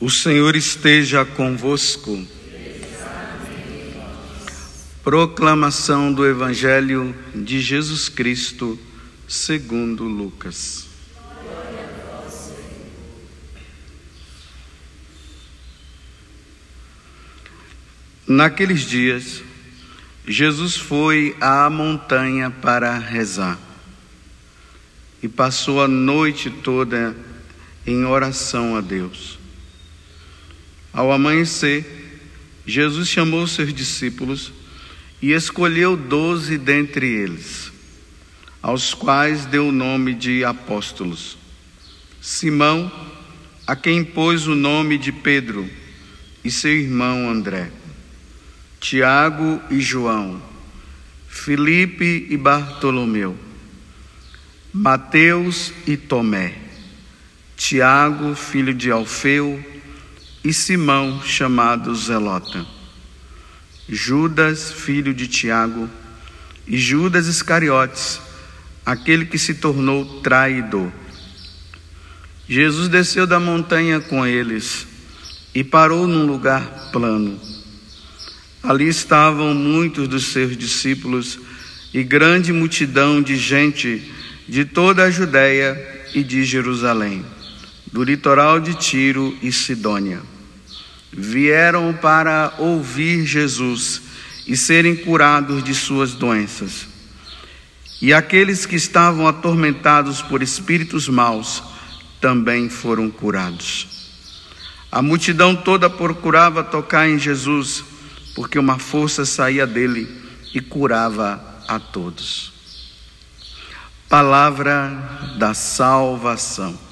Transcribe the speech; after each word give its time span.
O 0.00 0.08
Senhor 0.08 0.56
esteja 0.56 1.26
convosco. 1.26 2.26
Proclamação 5.04 6.10
do 6.10 6.26
Evangelho 6.26 7.14
de 7.34 7.60
Jesus 7.60 8.08
Cristo, 8.08 8.78
segundo 9.28 10.04
Lucas. 10.04 10.86
Naqueles 18.26 18.88
dias, 18.88 19.42
Jesus 20.26 20.78
foi 20.78 21.36
à 21.42 21.68
montanha 21.68 22.48
para 22.50 22.96
rezar 22.96 23.58
e 25.22 25.28
passou 25.28 25.82
a 25.82 25.86
noite 25.86 26.48
toda 26.48 27.14
em 27.86 28.06
oração 28.06 28.76
a 28.76 28.80
Deus. 28.80 29.39
Ao 30.92 31.12
amanhecer, 31.12 31.84
Jesus 32.66 33.08
chamou 33.08 33.46
seus 33.46 33.72
discípulos 33.72 34.52
e 35.22 35.32
escolheu 35.32 35.96
doze 35.96 36.58
dentre 36.58 37.06
eles, 37.06 37.70
aos 38.62 38.94
quais 38.94 39.46
deu 39.46 39.68
o 39.68 39.72
nome 39.72 40.14
de 40.14 40.44
apóstolos. 40.44 41.36
Simão, 42.20 42.90
a 43.66 43.76
quem 43.76 44.04
pôs 44.04 44.46
o 44.46 44.54
nome 44.54 44.98
de 44.98 45.12
Pedro, 45.12 45.68
e 46.42 46.50
seu 46.50 46.74
irmão 46.74 47.28
André, 47.28 47.70
Tiago 48.80 49.60
e 49.70 49.80
João, 49.80 50.42
Filipe 51.28 52.26
e 52.30 52.36
Bartolomeu, 52.36 53.36
Mateus 54.72 55.72
e 55.86 55.96
Tomé, 55.96 56.54
Tiago, 57.56 58.34
filho 58.34 58.72
de 58.72 58.90
Alfeu, 58.90 59.62
e 60.42 60.52
Simão, 60.54 61.22
chamado 61.22 61.94
Zelota, 61.94 62.64
Judas, 63.88 64.72
filho 64.72 65.12
de 65.12 65.26
Tiago, 65.26 65.88
e 66.66 66.78
Judas 66.78 67.26
Iscariotes, 67.26 68.20
aquele 68.84 69.26
que 69.26 69.38
se 69.38 69.54
tornou 69.54 70.20
traidor. 70.22 70.90
Jesus 72.48 72.88
desceu 72.88 73.26
da 73.26 73.38
montanha 73.38 74.00
com 74.00 74.26
eles 74.26 74.86
e 75.54 75.62
parou 75.62 76.06
num 76.06 76.26
lugar 76.26 76.90
plano. 76.90 77.38
Ali 78.62 78.88
estavam 78.88 79.54
muitos 79.54 80.08
dos 80.08 80.26
seus 80.26 80.56
discípulos 80.56 81.38
e 81.92 82.02
grande 82.02 82.52
multidão 82.52 83.20
de 83.20 83.36
gente 83.36 84.10
de 84.48 84.64
toda 84.64 85.04
a 85.04 85.10
Judéia 85.10 85.76
e 86.14 86.22
de 86.22 86.44
Jerusalém 86.44 87.24
do 87.92 88.02
litoral 88.02 88.60
de 88.60 88.74
Tiro 88.74 89.36
e 89.42 89.50
Sidônia. 89.52 90.22
Vieram 91.12 91.92
para 91.92 92.54
ouvir 92.58 93.26
Jesus 93.26 94.02
e 94.46 94.56
serem 94.56 94.94
curados 94.94 95.62
de 95.62 95.74
suas 95.74 96.14
doenças. 96.14 96.86
E 98.00 98.12
aqueles 98.12 98.64
que 98.64 98.76
estavam 98.76 99.26
atormentados 99.26 100.22
por 100.22 100.42
espíritos 100.42 101.08
maus 101.08 101.62
também 102.20 102.68
foram 102.68 103.10
curados. 103.10 103.88
A 104.90 105.02
multidão 105.02 105.54
toda 105.54 105.90
procurava 105.90 106.64
tocar 106.64 107.08
em 107.08 107.18
Jesus, 107.18 107.84
porque 108.34 108.58
uma 108.58 108.78
força 108.78 109.24
saía 109.24 109.66
dele 109.66 110.08
e 110.54 110.60
curava 110.60 111.42
a 111.68 111.78
todos. 111.78 112.52
Palavra 114.08 115.36
da 115.38 115.54
salvação. 115.54 116.89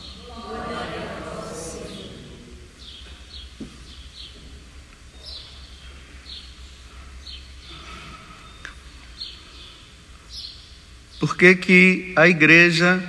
Por 11.19 11.37
que, 11.37 11.57
que 11.57 12.13
a 12.15 12.29
igreja 12.29 13.03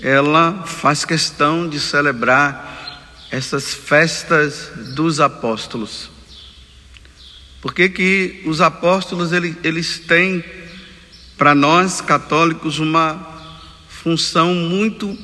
ela 0.00 0.64
faz 0.66 1.04
questão 1.04 1.68
de 1.68 1.78
celebrar 1.78 3.26
essas 3.30 3.74
festas 3.74 4.70
dos 4.94 5.20
apóstolos? 5.20 6.10
Por 7.60 7.74
que, 7.74 7.90
que 7.90 8.42
os 8.46 8.62
apóstolos 8.62 9.32
eles, 9.32 9.54
eles 9.62 9.98
têm 9.98 10.42
para 11.36 11.54
nós 11.54 12.00
católicos 12.00 12.78
uma 12.78 13.18
função 13.86 14.54
muito 14.54 15.18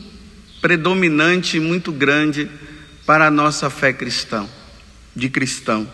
predominante, 0.61 1.59
muito 1.59 1.91
grande 1.91 2.51
para 3.07 3.29
a 3.29 3.31
nossa 3.31 3.71
fé 3.71 3.91
cristã, 3.91 4.47
de 5.17 5.31
cristão? 5.31 5.91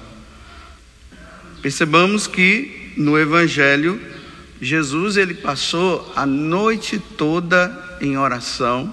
Percebamos 1.62 2.26
que 2.26 2.92
no 2.96 3.16
evangelho 3.16 4.15
Jesus 4.60 5.16
ele 5.16 5.34
passou 5.34 6.12
a 6.16 6.24
noite 6.24 6.98
toda 6.98 7.98
em 8.00 8.16
oração, 8.16 8.92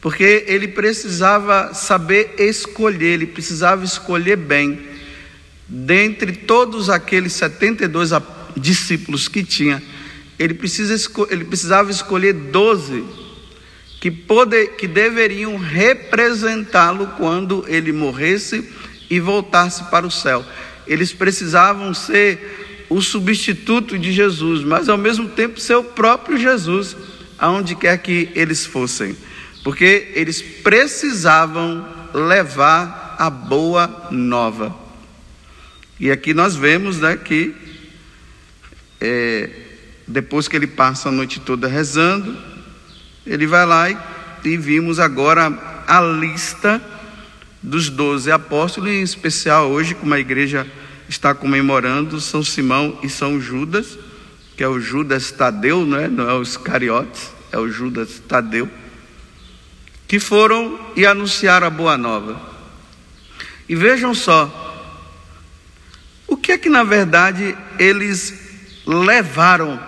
porque 0.00 0.44
ele 0.46 0.68
precisava 0.68 1.74
saber 1.74 2.34
escolher, 2.38 3.14
ele 3.14 3.26
precisava 3.26 3.84
escolher 3.84 4.36
bem, 4.36 4.80
dentre 5.68 6.32
todos 6.32 6.88
aqueles 6.88 7.32
72 7.32 8.10
discípulos 8.56 9.26
que 9.26 9.42
tinha, 9.42 9.82
ele, 10.38 10.54
precisa, 10.54 10.94
ele 11.28 11.44
precisava 11.44 11.90
escolher 11.90 12.32
12 12.32 13.04
que, 14.00 14.10
poder, 14.10 14.76
que 14.76 14.86
deveriam 14.86 15.56
representá-lo 15.56 17.08
quando 17.16 17.64
ele 17.66 17.92
morresse 17.92 18.70
e 19.10 19.18
voltasse 19.18 19.84
para 19.84 20.06
o 20.06 20.10
céu. 20.10 20.44
Eles 20.86 21.12
precisavam 21.12 21.92
ser 21.92 22.55
o 22.88 23.00
substituto 23.00 23.98
de 23.98 24.12
Jesus, 24.12 24.62
mas 24.62 24.88
ao 24.88 24.96
mesmo 24.96 25.28
tempo 25.28 25.60
ser 25.60 25.74
o 25.74 25.84
próprio 25.84 26.38
Jesus, 26.38 26.96
aonde 27.38 27.74
quer 27.74 27.98
que 27.98 28.30
eles 28.34 28.64
fossem, 28.64 29.16
porque 29.64 30.12
eles 30.14 30.40
precisavam 30.40 31.86
levar 32.14 33.16
a 33.18 33.28
boa 33.28 34.08
nova. 34.10 34.74
E 35.98 36.10
aqui 36.10 36.34
nós 36.34 36.54
vemos 36.54 37.00
né, 37.00 37.16
que 37.16 37.54
é, 39.00 39.50
depois 40.06 40.46
que 40.46 40.56
ele 40.56 40.66
passa 40.66 41.08
a 41.08 41.12
noite 41.12 41.40
toda 41.40 41.66
rezando, 41.66 42.36
ele 43.26 43.46
vai 43.46 43.66
lá 43.66 43.90
e, 43.90 43.96
e 44.44 44.56
vimos 44.56 45.00
agora 45.00 45.84
a 45.86 46.00
lista 46.00 46.80
dos 47.62 47.88
doze 47.90 48.30
apóstolos, 48.30 48.90
em 48.90 49.02
especial 49.02 49.70
hoje, 49.70 49.94
como 49.94 50.14
a 50.14 50.20
igreja 50.20 50.66
está 51.08 51.34
comemorando 51.34 52.20
São 52.20 52.42
Simão 52.42 52.98
e 53.02 53.08
São 53.08 53.40
Judas, 53.40 53.98
que 54.56 54.64
é 54.64 54.68
o 54.68 54.80
Judas 54.80 55.30
Tadeu, 55.30 55.84
não 55.84 55.98
é, 55.98 56.08
não 56.08 56.28
é 56.28 56.34
os 56.34 56.56
Cariotes, 56.56 57.30
é 57.52 57.58
o 57.58 57.68
Judas 57.68 58.20
Tadeu, 58.26 58.68
que 60.08 60.18
foram 60.18 60.78
e 60.96 61.04
anunciaram 61.04 61.66
a 61.66 61.70
boa 61.70 61.96
nova. 61.96 62.40
E 63.68 63.74
vejam 63.74 64.14
só, 64.14 64.62
o 66.26 66.36
que 66.36 66.52
é 66.52 66.58
que 66.58 66.68
na 66.68 66.84
verdade 66.84 67.56
eles 67.78 68.46
levaram 68.86 69.80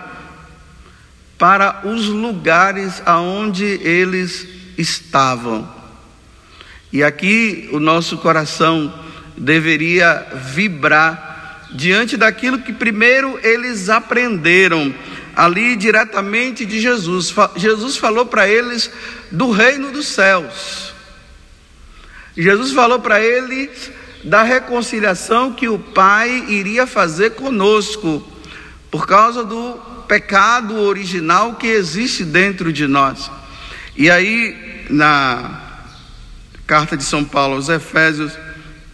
para 1.38 1.86
os 1.86 2.06
lugares 2.06 3.00
aonde 3.06 3.64
eles 3.64 4.46
estavam. 4.76 5.68
E 6.92 7.02
aqui 7.02 7.68
o 7.72 7.78
nosso 7.78 8.18
coração 8.18 8.92
deveria 9.38 10.26
vibrar 10.52 11.68
diante 11.70 12.16
daquilo 12.16 12.58
que 12.58 12.72
primeiro 12.72 13.38
eles 13.42 13.88
aprenderam 13.88 14.94
ali 15.36 15.76
diretamente 15.76 16.66
de 16.66 16.80
Jesus. 16.80 17.32
Jesus 17.56 17.96
falou 17.96 18.26
para 18.26 18.48
eles 18.48 18.90
do 19.30 19.50
reino 19.50 19.92
dos 19.92 20.08
céus. 20.08 20.92
Jesus 22.36 22.72
falou 22.72 23.00
para 23.00 23.20
eles 23.20 23.90
da 24.24 24.42
reconciliação 24.42 25.52
que 25.52 25.68
o 25.68 25.78
Pai 25.78 26.46
iria 26.48 26.86
fazer 26.86 27.30
conosco, 27.30 28.26
por 28.90 29.06
causa 29.06 29.44
do 29.44 29.74
pecado 30.08 30.76
original 30.80 31.54
que 31.54 31.66
existe 31.66 32.24
dentro 32.24 32.72
de 32.72 32.86
nós. 32.86 33.30
E 33.96 34.10
aí, 34.10 34.86
na 34.88 35.60
carta 36.66 36.96
de 36.96 37.04
São 37.04 37.24
Paulo 37.24 37.56
aos 37.56 37.68
Efésios, 37.68 38.32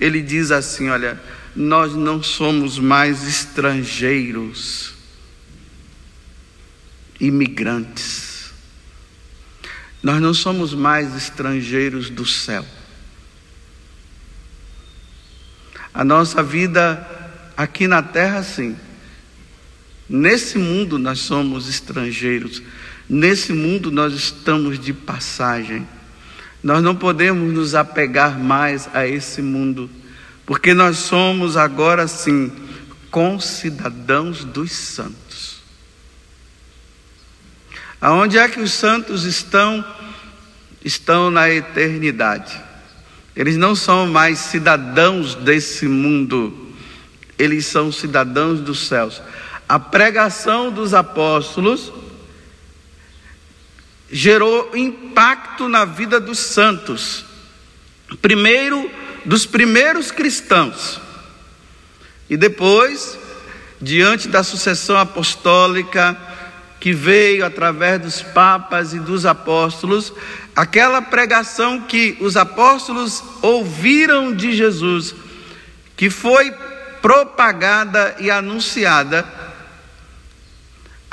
ele 0.04 0.20
diz 0.20 0.50
assim: 0.50 0.90
Olha, 0.90 1.18
nós 1.56 1.94
não 1.94 2.22
somos 2.22 2.78
mais 2.78 3.26
estrangeiros, 3.26 4.92
imigrantes, 7.18 8.52
nós 10.02 10.20
não 10.20 10.34
somos 10.34 10.74
mais 10.74 11.16
estrangeiros 11.16 12.10
do 12.10 12.26
céu. 12.26 12.66
A 15.94 16.04
nossa 16.04 16.42
vida 16.42 17.08
aqui 17.56 17.88
na 17.88 18.02
terra, 18.02 18.42
sim. 18.42 18.76
Nesse 20.06 20.58
mundo 20.58 20.98
nós 20.98 21.20
somos 21.20 21.66
estrangeiros, 21.66 22.62
nesse 23.08 23.54
mundo 23.54 23.90
nós 23.90 24.12
estamos 24.12 24.78
de 24.78 24.92
passagem. 24.92 25.88
Nós 26.64 26.82
não 26.82 26.96
podemos 26.96 27.52
nos 27.52 27.74
apegar 27.74 28.40
mais 28.40 28.88
a 28.94 29.06
esse 29.06 29.42
mundo, 29.42 29.90
porque 30.46 30.72
nós 30.72 30.96
somos 30.96 31.58
agora 31.58 32.08
sim 32.08 32.50
concidadãos 33.10 34.44
dos 34.44 34.72
santos. 34.72 35.58
Aonde 38.00 38.38
é 38.38 38.48
que 38.48 38.60
os 38.60 38.72
santos 38.72 39.24
estão? 39.24 39.84
Estão 40.82 41.30
na 41.30 41.50
eternidade. 41.50 42.58
Eles 43.36 43.58
não 43.58 43.74
são 43.74 44.06
mais 44.06 44.38
cidadãos 44.38 45.34
desse 45.34 45.86
mundo, 45.86 46.72
eles 47.38 47.66
são 47.66 47.92
cidadãos 47.92 48.60
dos 48.60 48.86
céus. 48.86 49.20
A 49.68 49.78
pregação 49.78 50.70
dos 50.70 50.94
apóstolos 50.94 51.92
gerou 54.14 54.70
impacto 54.76 55.68
na 55.68 55.84
vida 55.84 56.20
dos 56.20 56.38
santos. 56.38 57.24
Primeiro, 58.22 58.88
dos 59.24 59.44
primeiros 59.44 60.12
cristãos. 60.12 61.00
E 62.30 62.36
depois, 62.36 63.18
diante 63.80 64.28
da 64.28 64.44
sucessão 64.44 64.96
apostólica 64.96 66.16
que 66.78 66.92
veio 66.92 67.44
através 67.44 68.00
dos 68.00 68.22
papas 68.22 68.94
e 68.94 69.00
dos 69.00 69.26
apóstolos, 69.26 70.12
aquela 70.54 71.02
pregação 71.02 71.80
que 71.80 72.16
os 72.20 72.36
apóstolos 72.36 73.20
ouviram 73.42 74.32
de 74.32 74.52
Jesus, 74.52 75.12
que 75.96 76.08
foi 76.08 76.52
propagada 77.02 78.14
e 78.20 78.30
anunciada, 78.30 79.26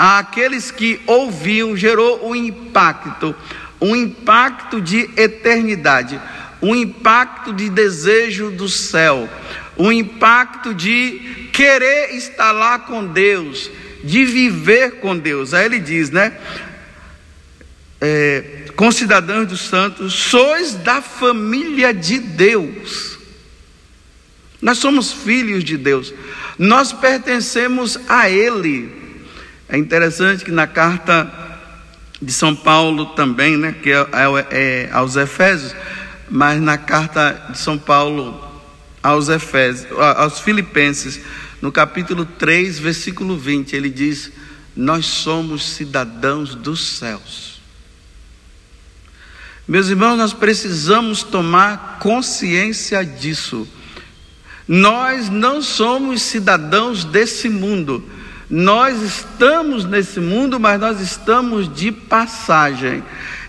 àqueles 0.01 0.71
que 0.71 0.99
ouviam 1.05 1.77
gerou 1.77 2.27
um 2.27 2.35
impacto, 2.35 3.35
um 3.79 3.95
impacto 3.95 4.81
de 4.81 5.07
eternidade, 5.15 6.19
um 6.59 6.75
impacto 6.75 7.53
de 7.53 7.69
desejo 7.69 8.49
do 8.49 8.67
céu, 8.67 9.29
um 9.77 9.91
impacto 9.91 10.73
de 10.73 11.49
querer 11.53 12.15
estar 12.15 12.51
lá 12.51 12.79
com 12.79 13.05
Deus, 13.05 13.69
de 14.03 14.25
viver 14.25 14.93
com 15.01 15.15
Deus. 15.15 15.53
Aí 15.53 15.65
ele 15.65 15.77
diz, 15.77 16.09
né? 16.09 16.35
É, 18.03 18.71
concidadãos 18.75 19.47
dos 19.47 19.61
santos, 19.61 20.15
sois 20.15 20.73
da 20.73 20.99
família 20.99 21.93
de 21.93 22.17
Deus. 22.17 23.19
Nós 24.59 24.79
somos 24.79 25.13
filhos 25.13 25.63
de 25.63 25.77
Deus, 25.77 26.11
nós 26.57 26.91
pertencemos 26.91 27.99
a 28.09 28.27
Ele. 28.27 29.00
É 29.71 29.77
interessante 29.77 30.43
que 30.43 30.51
na 30.51 30.67
carta 30.67 31.31
de 32.21 32.33
São 32.33 32.53
Paulo 32.53 33.05
também, 33.15 33.55
né, 33.55 33.71
que 33.71 33.89
é, 33.89 34.01
é, 34.01 34.47
é 34.51 34.89
aos 34.91 35.15
Efésios, 35.15 35.73
mas 36.29 36.61
na 36.61 36.77
carta 36.77 37.47
de 37.49 37.57
São 37.57 37.77
Paulo 37.77 38.37
aos 39.01 39.29
Efésios, 39.29 39.89
aos 40.17 40.41
Filipenses, 40.41 41.21
no 41.61 41.71
capítulo 41.71 42.25
3, 42.25 42.79
versículo 42.79 43.37
20, 43.37 43.73
ele 43.73 43.89
diz: 43.89 44.29
Nós 44.75 45.05
somos 45.05 45.63
cidadãos 45.63 46.53
dos 46.53 46.97
céus. 46.97 47.61
Meus 49.65 49.87
irmãos, 49.87 50.17
nós 50.17 50.33
precisamos 50.33 51.23
tomar 51.23 51.97
consciência 52.01 53.05
disso. 53.05 53.65
Nós 54.67 55.29
não 55.29 55.61
somos 55.61 56.21
cidadãos 56.23 57.05
desse 57.05 57.47
mundo. 57.47 58.03
Nós 58.51 59.01
estamos 59.01 59.85
nesse 59.85 60.19
mundo, 60.19 60.59
mas 60.59 60.77
nós 60.77 60.99
estamos 60.99 61.73
de 61.73 61.89
passagem. 61.89 63.01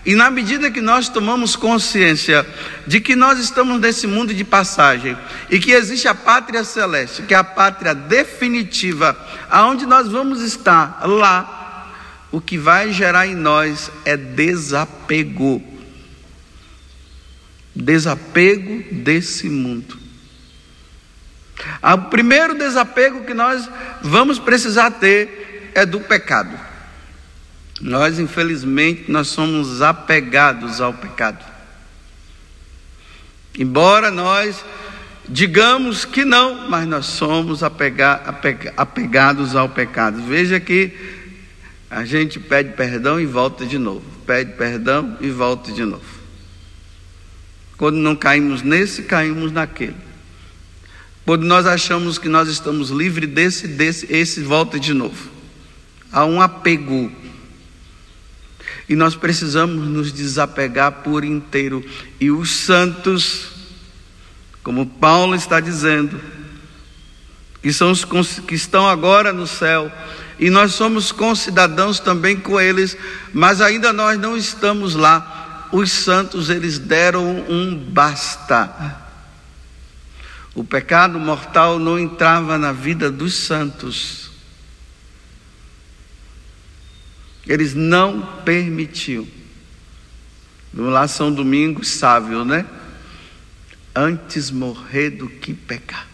E 0.05 0.15
na 0.15 0.31
medida 0.31 0.71
que 0.71 0.79
nós 0.79 1.09
tomamos 1.09 1.57
consciência 1.57 2.47
de 2.87 3.01
que 3.01 3.13
nós 3.13 3.37
estamos 3.37 3.81
nesse 3.81 4.07
mundo 4.07 4.33
de 4.33 4.45
passagem 4.45 5.17
e 5.49 5.59
que 5.59 5.71
existe 5.71 6.07
a 6.07 6.15
pátria 6.15 6.63
celeste, 6.63 7.23
que 7.23 7.33
é 7.33 7.37
a 7.37 7.43
pátria 7.43 7.93
definitiva, 7.93 9.17
aonde 9.49 9.85
nós 9.85 10.07
vamos 10.07 10.41
estar 10.41 11.01
lá, 11.05 11.91
o 12.31 12.39
que 12.39 12.57
vai 12.57 12.93
gerar 12.93 13.27
em 13.27 13.35
nós 13.35 13.91
é 14.05 14.15
desapego. 14.15 15.61
Desapego 17.75 18.85
desse 18.93 19.49
mundo. 19.49 20.02
O 21.81 22.09
primeiro 22.09 22.57
desapego 22.57 23.23
que 23.23 23.33
nós 23.33 23.69
vamos 24.01 24.39
precisar 24.39 24.91
ter 24.91 25.71
é 25.75 25.85
do 25.85 25.99
pecado. 25.99 26.57
Nós, 27.81 28.19
infelizmente, 28.19 29.11
nós 29.11 29.27
somos 29.27 29.81
apegados 29.81 30.79
ao 30.79 30.93
pecado. 30.93 31.43
Embora 33.57 34.09
nós 34.09 34.63
digamos 35.27 36.05
que 36.05 36.25
não, 36.25 36.69
mas 36.69 36.87
nós 36.87 37.05
somos 37.05 37.61
apegados 37.63 39.55
ao 39.55 39.69
pecado. 39.69 40.21
Veja 40.23 40.59
que 40.59 40.91
a 41.89 42.03
gente 42.05 42.39
pede 42.39 42.73
perdão 42.73 43.19
e 43.19 43.25
volta 43.25 43.65
de 43.65 43.77
novo. 43.77 44.03
Pede 44.25 44.53
perdão 44.53 45.17
e 45.21 45.29
volta 45.29 45.71
de 45.71 45.83
novo. 45.83 46.03
Quando 47.77 47.97
não 47.97 48.15
caímos 48.15 48.61
nesse, 48.61 49.03
caímos 49.03 49.51
naquele. 49.51 49.95
Quando 51.25 51.45
nós 51.45 51.65
achamos 51.65 52.17
que 52.17 52.27
nós 52.27 52.49
estamos 52.49 52.89
livres 52.89 53.29
desse, 53.29 53.67
desse, 53.67 54.11
esse 54.13 54.41
volta 54.41 54.77
de 54.77 54.93
novo. 54.93 55.31
Há 56.11 56.25
um 56.25 56.41
apego. 56.41 57.09
E 58.89 58.95
nós 58.95 59.15
precisamos 59.15 59.87
nos 59.87 60.11
desapegar 60.11 60.91
por 61.03 61.23
inteiro. 61.23 61.83
E 62.19 62.29
os 62.29 62.51
santos, 62.51 63.47
como 64.61 64.85
Paulo 64.85 65.33
está 65.33 65.61
dizendo, 65.61 66.19
que 67.61 67.71
são 67.71 67.91
os 67.91 68.03
que 68.45 68.55
estão 68.55 68.85
agora 68.85 69.31
no 69.31 69.47
céu, 69.47 69.89
e 70.37 70.49
nós 70.49 70.73
somos 70.73 71.13
concidadãos 71.13 72.01
também 72.01 72.37
com 72.37 72.59
eles, 72.59 72.97
mas 73.33 73.61
ainda 73.61 73.93
nós 73.93 74.19
não 74.19 74.35
estamos 74.35 74.93
lá. 74.93 75.69
Os 75.71 75.89
santos, 75.89 76.49
eles 76.49 76.77
deram 76.77 77.45
um 77.49 77.75
basta 77.75 79.02
o 80.55 80.63
pecado 80.63 81.19
mortal 81.19 81.79
não 81.79 81.97
entrava 81.97 82.57
na 82.57 82.71
vida 82.71 83.11
dos 83.11 83.33
santos. 83.33 84.29
Eles 87.47 87.73
não 87.73 88.21
permitiam. 88.43 89.27
Vamos 90.71 90.93
lá, 90.93 91.07
São 91.07 91.33
Domingos 91.33 91.89
sábio, 91.89 92.45
né? 92.45 92.65
Antes 93.95 94.49
morrer 94.49 95.11
do 95.11 95.27
que 95.27 95.53
pecar. 95.53 96.07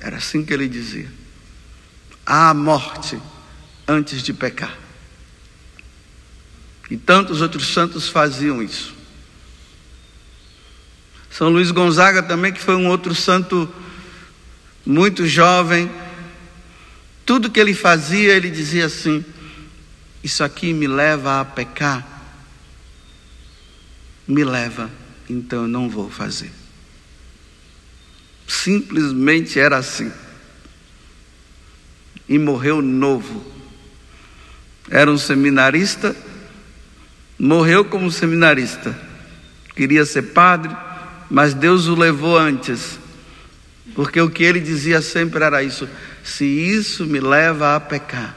Era 0.00 0.18
assim 0.18 0.44
que 0.44 0.52
ele 0.52 0.68
dizia. 0.68 1.10
Há 2.26 2.52
morte 2.54 3.18
antes 3.88 4.22
de 4.22 4.32
pecar. 4.32 4.78
E 6.90 6.96
tantos 6.96 7.40
outros 7.40 7.66
santos 7.72 8.08
faziam 8.08 8.62
isso. 8.62 8.93
São 11.36 11.48
Luís 11.48 11.72
Gonzaga 11.72 12.22
também, 12.22 12.52
que 12.52 12.60
foi 12.60 12.76
um 12.76 12.86
outro 12.86 13.12
santo 13.12 13.68
muito 14.86 15.26
jovem. 15.26 15.90
Tudo 17.26 17.50
que 17.50 17.58
ele 17.58 17.74
fazia, 17.74 18.34
ele 18.34 18.48
dizia 18.48 18.86
assim: 18.86 19.24
Isso 20.22 20.44
aqui 20.44 20.72
me 20.72 20.86
leva 20.86 21.40
a 21.40 21.44
pecar. 21.44 22.06
Me 24.28 24.44
leva, 24.44 24.88
então 25.28 25.62
eu 25.62 25.68
não 25.68 25.90
vou 25.90 26.08
fazer. 26.08 26.52
Simplesmente 28.46 29.58
era 29.58 29.78
assim. 29.78 30.12
E 32.28 32.38
morreu 32.38 32.80
novo. 32.80 33.44
Era 34.88 35.10
um 35.10 35.18
seminarista, 35.18 36.14
morreu 37.36 37.84
como 37.84 38.08
seminarista. 38.08 38.96
Queria 39.74 40.04
ser 40.06 40.22
padre, 40.22 40.72
mas 41.34 41.52
Deus 41.52 41.88
o 41.88 41.96
levou 41.96 42.38
antes, 42.38 42.96
porque 43.92 44.20
o 44.20 44.30
que 44.30 44.44
ele 44.44 44.60
dizia 44.60 45.02
sempre 45.02 45.42
era 45.42 45.64
isso: 45.64 45.88
se 46.22 46.44
isso 46.44 47.04
me 47.06 47.18
leva 47.18 47.74
a 47.74 47.80
pecar, 47.80 48.36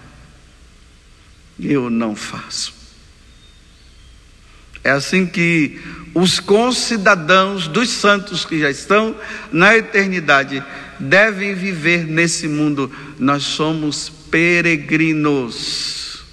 eu 1.60 1.92
não 1.92 2.16
faço. 2.16 2.74
É 4.84 4.90
assim 4.90 5.28
que 5.28 5.80
os 6.16 6.40
concidadãos 6.40 7.68
dos 7.68 7.90
santos 7.90 8.44
que 8.44 8.60
já 8.60 8.72
estão 8.72 9.16
na 9.52 9.78
eternidade 9.78 10.64
devem 11.00 11.54
viver 11.54 12.04
nesse 12.04 12.48
mundo. 12.48 12.92
Nós 13.20 13.44
somos 13.44 14.10
peregrinos. 14.32 16.24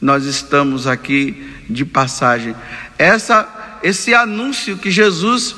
Nós 0.00 0.26
estamos 0.26 0.86
aqui 0.86 1.44
de 1.68 1.84
passagem. 1.84 2.54
Essa, 2.96 3.80
esse 3.82 4.14
anúncio 4.14 4.76
que 4.76 4.92
Jesus 4.92 5.56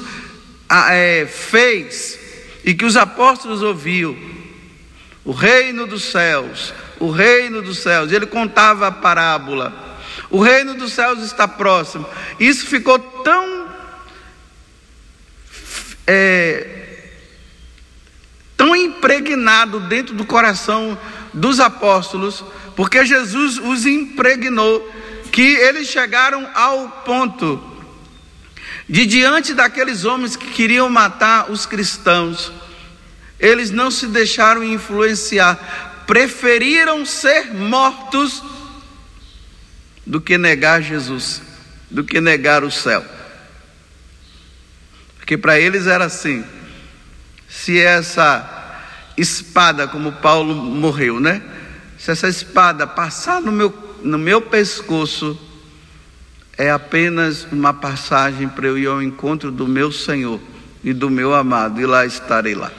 é, 0.71 1.27
fez 1.27 2.19
e 2.65 2.75
que 2.75 2.85
os 2.85 2.97
apóstolos 2.97 3.63
ouviam, 3.63 4.17
o 5.25 5.33
reino 5.33 5.87
dos 5.87 6.05
céus, 6.05 6.73
o 6.99 7.11
reino 7.11 7.61
dos 7.63 7.79
céus, 7.79 8.13
ele 8.13 8.27
contava 8.27 8.87
a 8.87 8.93
parábola, 8.93 9.99
o 10.31 10.41
reino 10.41 10.75
dos 10.75 10.93
céus 10.93 11.21
está 11.21 11.49
próximo. 11.49 12.07
Isso 12.39 12.67
ficou 12.67 12.99
tão 12.99 13.69
é, 16.07 16.81
tão 18.57 18.77
impregnado 18.77 19.81
dentro 19.81 20.15
do 20.15 20.25
coração 20.25 20.99
dos 21.33 21.59
apóstolos, 21.61 22.45
porque 22.77 23.05
Jesus 23.05 23.59
os 23.59 23.87
impregnou, 23.87 24.89
que 25.33 25.55
eles 25.57 25.89
chegaram 25.89 26.49
ao 26.55 26.89
ponto 27.05 27.70
de 28.91 29.07
diante 29.07 29.55
daqueles 29.55 30.05
homens 30.05 30.35
que 30.35 30.49
queriam 30.49 30.91
matar 30.91 31.49
os 31.49 31.65
cristãos, 31.65 32.51
eles 33.39 33.71
não 33.71 33.89
se 33.89 34.09
deixaram 34.09 34.65
influenciar, 34.65 36.03
preferiram 36.09 37.07
ser 37.07 37.55
mortos 37.55 38.43
do 40.05 40.21
que 40.21 40.37
negar 40.37 40.83
Jesus, 40.83 41.41
do 41.89 42.03
que 42.03 42.21
negar 42.21 42.65
o 42.65 42.71
céu. 42.71 43.05
Porque 45.19 45.39
para 45.39 45.57
eles 45.61 45.87
era 45.87 46.07
assim: 46.07 46.45
se 47.49 47.81
essa 47.81 48.83
espada, 49.17 49.87
como 49.87 50.11
Paulo 50.15 50.53
morreu, 50.53 51.21
né? 51.21 51.41
Se 51.97 52.11
essa 52.11 52.27
espada 52.27 52.89
passar 52.89 53.41
no 53.41 53.53
meu, 53.53 53.73
no 54.03 54.19
meu 54.19 54.43
pescoço, 54.43 55.39
é 56.61 56.71
apenas 56.71 57.47
uma 57.51 57.73
passagem 57.73 58.47
para 58.47 58.67
eu 58.67 58.77
ir 58.77 58.87
ao 58.87 59.01
encontro 59.01 59.51
do 59.51 59.67
meu 59.67 59.91
Senhor 59.91 60.39
e 60.85 60.93
do 60.93 61.09
meu 61.09 61.33
amado, 61.33 61.81
e 61.81 61.87
lá 61.87 62.05
estarei 62.05 62.55
lá. 62.55 62.71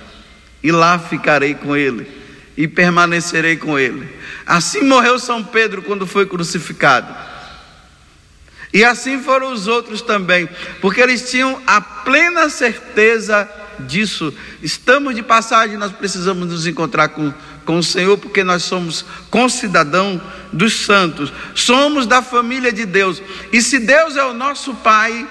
E 0.61 0.71
lá 0.71 0.99
ficarei 0.99 1.55
com 1.55 1.75
ele, 1.75 2.07
e 2.55 2.67
permanecerei 2.67 3.57
com 3.57 3.79
ele. 3.79 4.07
Assim 4.45 4.83
morreu 4.83 5.17
São 5.17 5.43
Pedro 5.43 5.81
quando 5.81 6.05
foi 6.05 6.27
crucificado. 6.27 7.11
E 8.71 8.83
assim 8.83 9.19
foram 9.19 9.51
os 9.51 9.65
outros 9.65 10.03
também, 10.03 10.47
porque 10.79 11.01
eles 11.01 11.31
tinham 11.31 11.59
a 11.65 11.81
plena 11.81 12.49
certeza 12.49 13.49
disso. 13.79 14.31
Estamos 14.61 15.15
de 15.15 15.23
passagem, 15.23 15.75
nós 15.75 15.91
precisamos 15.91 16.47
nos 16.47 16.67
encontrar 16.67 17.09
com, 17.09 17.33
com 17.65 17.77
o 17.77 17.83
Senhor, 17.83 18.17
porque 18.17 18.43
nós 18.43 18.63
somos 18.63 19.05
concidadão 19.29 20.21
dos 20.51 20.85
santos, 20.85 21.31
somos 21.55 22.05
da 22.05 22.21
família 22.21 22.71
de 22.71 22.85
Deus. 22.85 23.21
E 23.51 23.61
se 23.61 23.79
Deus 23.79 24.15
é 24.15 24.23
o 24.23 24.33
nosso 24.33 24.73
Pai, 24.75 25.27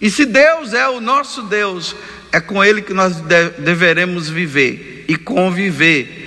e 0.00 0.10
se 0.10 0.24
Deus 0.26 0.72
é 0.72 0.88
o 0.88 1.00
nosso 1.00 1.42
Deus, 1.42 1.96
é 2.32 2.40
com 2.40 2.62
Ele 2.62 2.82
que 2.82 2.92
nós 2.92 3.16
de, 3.16 3.50
deveremos 3.50 4.28
viver 4.28 5.04
e 5.08 5.16
conviver. 5.16 6.24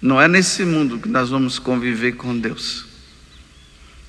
Não 0.00 0.20
é 0.20 0.28
nesse 0.28 0.64
mundo 0.64 0.98
que 0.98 1.08
nós 1.08 1.30
vamos 1.30 1.58
conviver 1.58 2.12
com 2.12 2.36
Deus. 2.38 2.86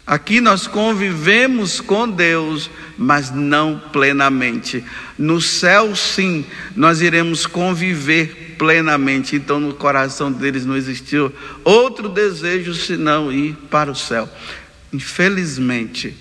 Aqui 0.06 0.39
nós 0.39 0.67
convivemos 0.67 1.82
com 1.82 2.10
Deus, 2.10 2.70
mas 2.98 3.29
não 3.29 3.77
plenamente. 3.91 4.82
No 5.17 5.41
céu, 5.41 5.94
sim, 5.98 6.46
nós 6.77 7.01
iremos 7.01 7.46
conviver 7.46 8.47
plenamente. 8.57 9.35
Então, 9.35 9.59
no 9.59 9.73
coração 9.73 10.31
deles 10.31 10.65
não 10.65 10.75
existiu 10.75 11.33
outro 11.63 12.09
desejo 12.09 12.73
senão 12.73 13.31
ir 13.31 13.55
para 13.69 13.91
o 13.91 13.95
céu. 13.95 14.29
Infelizmente, 14.91 16.15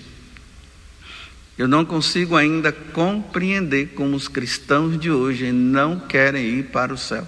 eu 1.57 1.67
não 1.67 1.83
consigo 1.83 2.35
ainda 2.35 2.71
compreender 2.71 3.93
como 3.95 4.15
os 4.15 4.27
cristãos 4.27 4.99
de 4.99 5.09
hoje 5.09 5.51
não 5.51 5.99
querem 5.99 6.45
ir 6.59 6.63
para 6.65 6.93
o 6.93 6.97
céu. 6.97 7.27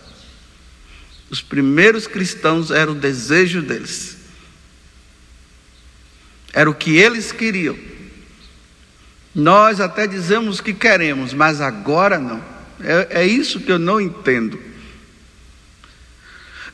Os 1.29 1.41
primeiros 1.41 2.07
cristãos 2.07 2.69
era 2.71 2.91
o 2.91 2.95
desejo 2.95 3.61
deles. 3.61 4.17
Era 6.53 6.69
o 6.69 6.73
que 6.73 6.97
eles 6.97 7.31
queriam. 7.31 7.77
Nós 9.33 9.79
até 9.79 10.07
dizemos 10.07 10.59
que 10.59 10.73
queremos, 10.73 11.33
mas 11.33 11.61
agora 11.61 12.17
não. 12.19 12.43
É, 12.81 13.21
é 13.21 13.25
isso 13.25 13.59
que 13.59 13.71
eu 13.71 13.79
não 13.79 13.99
entendo. 13.99 14.59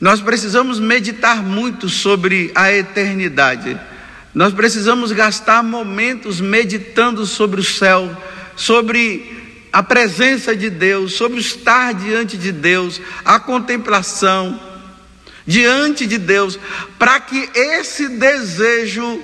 Nós 0.06 0.22
precisamos 0.22 0.80
meditar 0.80 1.42
muito 1.42 1.90
sobre 1.90 2.52
a 2.54 2.72
eternidade. 2.72 3.76
Nós 4.36 4.54
precisamos 4.54 5.12
gastar 5.12 5.64
momentos 5.64 6.40
meditando 6.40 7.26
sobre 7.26 7.60
o 7.60 7.64
céu, 7.64 8.16
sobre 8.56 9.66
a 9.74 9.82
presença 9.82 10.56
de 10.56 10.70
Deus, 10.70 11.14
sobre 11.14 11.40
estar 11.40 11.92
diante 11.96 12.38
de 12.38 12.52
Deus, 12.52 13.02
a 13.26 13.40
contemplação 13.40 14.62
diante 15.44 16.06
de 16.06 16.20
Deus, 16.20 16.60
para 17.00 17.20
que 17.20 17.50
esse 17.56 18.08
desejo 18.08 19.24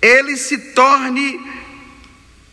ele 0.00 0.36
se 0.36 0.58
torne 0.74 1.40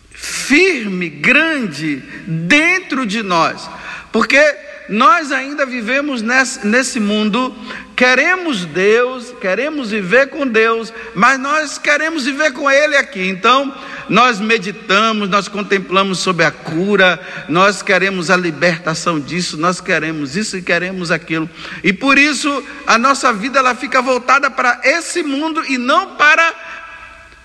firme, 0.10 1.12
grande 1.12 1.98
dentro 2.25 3.06
de 3.06 3.22
nós, 3.22 3.70
porque 4.12 4.65
nós 4.88 5.32
ainda 5.32 5.65
vivemos 5.65 6.22
nesse, 6.22 6.65
nesse 6.65 7.00
mundo, 7.00 7.56
queremos 7.96 8.65
Deus, 8.65 9.34
queremos 9.42 9.92
viver 9.92 10.30
com 10.30 10.48
Deus, 10.48 10.94
mas 11.15 11.39
nós 11.39 11.77
queremos 11.77 12.25
viver 12.25 12.54
com 12.54 12.70
Ele 12.70 12.96
aqui. 12.96 13.27
Então, 13.27 13.74
nós 14.08 14.39
meditamos, 14.39 15.30
nós 15.30 15.48
contemplamos 15.48 16.20
sobre 16.20 16.46
a 16.46 16.51
cura, 16.51 17.20
nós 17.50 17.82
queremos 17.82 18.30
a 18.30 18.38
libertação 18.38 19.20
disso, 19.20 19.58
nós 19.58 19.82
queremos 19.82 20.36
isso 20.36 20.58
e 20.58 20.62
queremos 20.62 21.10
aquilo. 21.12 21.50
E 21.84 21.92
por 21.92 22.18
isso 22.18 22.63
a 22.86 22.98
nossa 22.98 23.34
vida 23.34 23.60
ela 23.60 23.74
fica 23.74 24.01
voltada 24.01 24.51
para 24.51 24.82
esse 24.84 25.24
mundo 25.24 25.63
e 25.65 25.77
não 25.77 26.15
para 26.15 26.54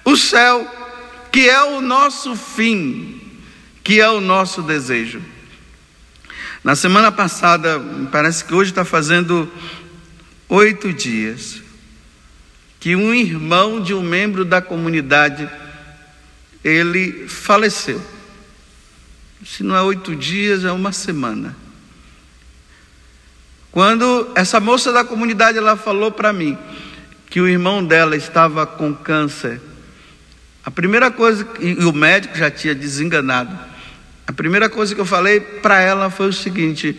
o 0.04 0.16
céu, 0.16 0.66
que 1.32 1.48
é 1.48 1.62
o 1.62 1.80
nosso 1.80 2.36
fim, 2.36 3.20
que 3.82 4.00
é 4.00 4.10
o 4.10 4.20
nosso 4.20 4.62
desejo. 4.62 5.22
Na 6.62 6.76
semana 6.76 7.10
passada, 7.10 7.80
parece 8.12 8.44
que 8.44 8.54
hoje 8.54 8.70
está 8.70 8.84
fazendo 8.84 9.50
oito 10.48 10.92
dias, 10.92 11.62
que 12.78 12.94
um 12.94 13.14
irmão 13.14 13.80
de 13.80 13.94
um 13.94 14.02
membro 14.02 14.44
da 14.44 14.60
comunidade, 14.60 15.48
ele 16.62 17.28
faleceu. 17.28 18.00
Se 19.44 19.62
não 19.62 19.74
é 19.74 19.82
oito 19.82 20.14
dias, 20.14 20.64
é 20.64 20.72
uma 20.72 20.92
semana. 20.92 21.56
Quando 23.72 24.30
essa 24.34 24.60
moça 24.60 24.92
da 24.92 25.04
comunidade 25.04 25.56
ela 25.56 25.76
falou 25.76 26.10
para 26.10 26.32
mim 26.32 26.58
que 27.30 27.40
o 27.40 27.48
irmão 27.48 27.84
dela 27.84 28.16
estava 28.16 28.66
com 28.66 28.94
câncer 28.94 29.60
a 30.64 30.70
primeira 30.70 31.10
coisa, 31.10 31.46
e 31.58 31.84
o 31.84 31.92
médico 31.92 32.36
já 32.36 32.50
tinha 32.50 32.74
desenganado, 32.74 33.58
a 34.30 34.32
primeira 34.32 34.68
coisa 34.68 34.94
que 34.94 35.00
eu 35.00 35.06
falei 35.06 35.40
para 35.40 35.80
ela 35.80 36.08
foi 36.08 36.28
o 36.28 36.32
seguinte: 36.32 36.96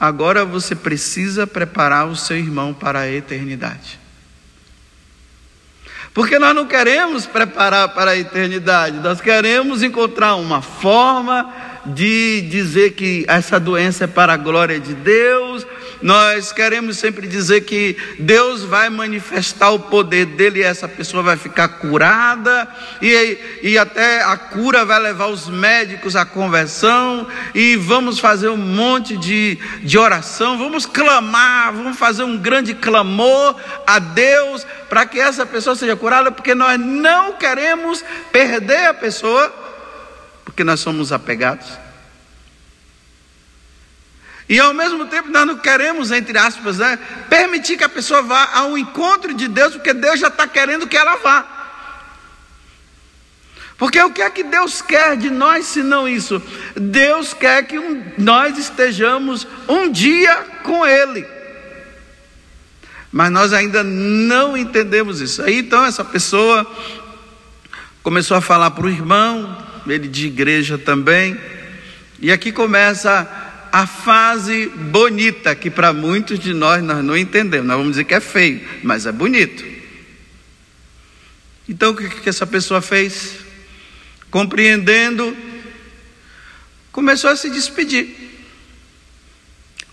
agora 0.00 0.46
você 0.46 0.74
precisa 0.74 1.46
preparar 1.46 2.08
o 2.08 2.16
seu 2.16 2.38
irmão 2.38 2.72
para 2.72 3.00
a 3.00 3.12
eternidade. 3.12 4.00
Porque 6.14 6.38
nós 6.38 6.54
não 6.54 6.66
queremos 6.66 7.26
preparar 7.26 7.90
para 7.90 8.12
a 8.12 8.16
eternidade, 8.16 8.96
nós 8.96 9.20
queremos 9.20 9.82
encontrar 9.82 10.36
uma 10.36 10.62
forma 10.62 11.52
de 11.84 12.40
dizer 12.50 12.92
que 12.92 13.26
essa 13.28 13.60
doença 13.60 14.04
é 14.04 14.06
para 14.06 14.32
a 14.32 14.38
glória 14.38 14.80
de 14.80 14.94
Deus, 14.94 15.66
nós 16.00 16.52
queremos 16.52 16.98
sempre 16.98 17.26
dizer 17.26 17.62
que 17.62 17.96
Deus 18.18 18.62
vai 18.62 18.88
manifestar 18.88 19.70
o 19.70 19.80
poder 19.80 20.26
dele 20.26 20.60
e 20.60 20.62
essa 20.62 20.88
pessoa 20.88 21.22
vai 21.22 21.36
ficar 21.36 21.68
curada, 21.68 22.68
e, 23.02 23.38
e 23.62 23.78
até 23.78 24.22
a 24.22 24.36
cura 24.36 24.84
vai 24.84 25.00
levar 25.00 25.26
os 25.26 25.48
médicos 25.48 26.16
à 26.16 26.24
conversão, 26.24 27.26
e 27.54 27.76
vamos 27.76 28.18
fazer 28.18 28.48
um 28.48 28.56
monte 28.56 29.16
de, 29.16 29.58
de 29.82 29.98
oração, 29.98 30.56
vamos 30.58 30.86
clamar, 30.86 31.72
vamos 31.72 31.98
fazer 31.98 32.22
um 32.22 32.36
grande 32.36 32.74
clamor 32.74 33.56
a 33.86 33.98
Deus 33.98 34.66
para 34.88 35.04
que 35.06 35.20
essa 35.20 35.44
pessoa 35.44 35.76
seja 35.76 35.96
curada, 35.96 36.30
porque 36.30 36.54
nós 36.54 36.78
não 36.78 37.32
queremos 37.32 38.04
perder 38.32 38.86
a 38.86 38.94
pessoa, 38.94 39.52
porque 40.44 40.64
nós 40.64 40.80
somos 40.80 41.12
apegados. 41.12 41.87
E 44.48 44.58
ao 44.58 44.72
mesmo 44.72 45.04
tempo 45.06 45.28
nós 45.28 45.46
não 45.46 45.58
queremos, 45.58 46.10
entre 46.10 46.38
aspas, 46.38 46.78
né, 46.78 46.98
permitir 47.28 47.76
que 47.76 47.84
a 47.84 47.88
pessoa 47.88 48.22
vá 48.22 48.48
ao 48.54 48.78
encontro 48.78 49.34
de 49.34 49.46
Deus, 49.46 49.74
porque 49.74 49.92
Deus 49.92 50.18
já 50.18 50.28
está 50.28 50.48
querendo 50.48 50.86
que 50.86 50.96
ela 50.96 51.16
vá. 51.16 51.46
Porque 53.76 54.02
o 54.02 54.10
que 54.10 54.22
é 54.22 54.30
que 54.30 54.42
Deus 54.42 54.82
quer 54.82 55.16
de 55.16 55.30
nós 55.30 55.66
se 55.66 55.82
não 55.82 56.08
isso? 56.08 56.42
Deus 56.74 57.32
quer 57.32 57.64
que 57.64 57.78
um, 57.78 58.02
nós 58.16 58.58
estejamos 58.58 59.46
um 59.68 59.90
dia 59.90 60.34
com 60.64 60.84
Ele. 60.84 61.24
Mas 63.12 63.30
nós 63.30 63.52
ainda 63.52 63.84
não 63.84 64.56
entendemos 64.56 65.20
isso. 65.20 65.42
Aí 65.42 65.58
então 65.58 65.84
essa 65.84 66.04
pessoa 66.04 66.66
começou 68.02 68.36
a 68.36 68.40
falar 68.40 68.70
para 68.72 68.86
o 68.86 68.90
irmão, 68.90 69.56
ele 69.86 70.08
de 70.08 70.26
igreja 70.26 70.76
também, 70.78 71.38
e 72.20 72.32
aqui 72.32 72.50
começa 72.50 73.47
a 73.72 73.86
fase 73.86 74.66
bonita, 74.68 75.54
que 75.54 75.70
para 75.70 75.92
muitos 75.92 76.38
de 76.38 76.52
nós 76.52 76.82
nós 76.82 77.04
não 77.04 77.16
entendemos. 77.16 77.66
Nós 77.66 77.76
vamos 77.76 77.92
dizer 77.92 78.04
que 78.04 78.14
é 78.14 78.20
feio, 78.20 78.66
mas 78.82 79.06
é 79.06 79.12
bonito. 79.12 79.64
Então 81.68 81.90
o 81.90 81.96
que, 81.96 82.08
que 82.08 82.28
essa 82.28 82.46
pessoa 82.46 82.80
fez? 82.80 83.36
Compreendendo, 84.30 85.36
começou 86.90 87.30
a 87.30 87.36
se 87.36 87.50
despedir, 87.50 88.14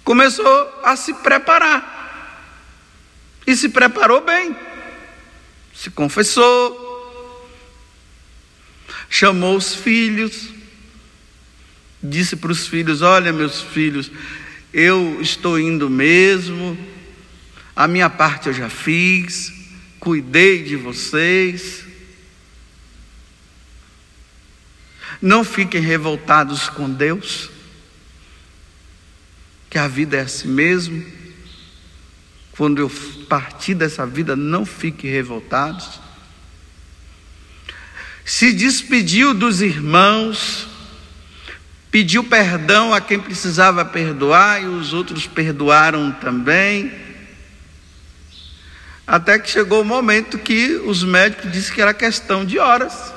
começou 0.03 0.81
a 0.83 0.95
se 0.95 1.13
preparar. 1.15 1.93
E 3.45 3.55
se 3.55 3.69
preparou 3.69 4.21
bem, 4.21 4.55
se 5.73 5.91
confessou, 5.91 6.83
chamou 9.09 9.55
os 9.55 9.75
filhos, 9.75 10.54
disse 12.09 12.35
para 12.35 12.51
os 12.51 12.67
filhos: 12.67 13.01
Olha, 13.01 13.33
meus 13.33 13.61
filhos, 13.61 14.11
eu 14.73 15.19
estou 15.21 15.59
indo 15.59 15.89
mesmo, 15.89 16.77
a 17.75 17.87
minha 17.87 18.09
parte 18.09 18.47
eu 18.47 18.53
já 18.53 18.69
fiz, 18.69 19.53
cuidei 19.99 20.63
de 20.63 20.75
vocês. 20.75 21.83
Não 25.21 25.43
fiquem 25.43 25.81
revoltados 25.81 26.69
com 26.69 26.89
Deus, 26.89 27.49
que 29.69 29.77
a 29.77 29.87
vida 29.87 30.17
é 30.17 30.21
assim 30.21 30.47
mesmo. 30.47 31.03
Quando 32.51 32.79
eu 32.79 32.89
partir 33.27 33.73
dessa 33.73 34.05
vida, 34.05 34.35
não 34.35 34.65
fiquem 34.65 35.09
revoltados. 35.09 35.99
Se 38.23 38.53
despediu 38.53 39.33
dos 39.33 39.61
irmãos, 39.61 40.67
pediu 41.95 42.25
perdão 42.25 42.93
a 42.93 42.99
quem 42.99 43.17
precisava 43.17 43.85
perdoar 43.85 44.61
e 44.61 44.65
os 44.65 44.91
outros 44.91 45.27
perdoaram 45.27 46.11
também. 46.11 46.91
Até 49.07 49.39
que 49.39 49.49
chegou 49.49 49.79
o 49.79 49.85
momento 49.85 50.37
que 50.37 50.75
os 50.75 51.05
médicos 51.05 51.49
disseram 51.53 51.73
que 51.73 51.81
era 51.81 51.93
questão 51.93 52.43
de 52.43 52.59
horas 52.59 53.13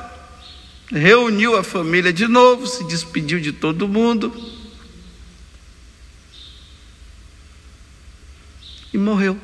reuniu 0.93 1.57
a 1.57 1.65
família 1.65 2.13
de 2.13 2.29
novo, 2.29 2.69
se 2.69 2.87
despediu 2.87 3.41
de 3.41 3.51
todo 3.51 3.89
mundo 3.89 4.33
e 8.95 8.97
morreu. 8.97 9.37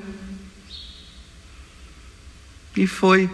E 2.76 2.86
foi. 2.86 3.28